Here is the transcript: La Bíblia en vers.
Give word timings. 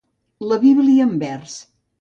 La 0.51 0.57
Bíblia 0.63 1.07
en 1.11 1.15
vers. 1.27 1.63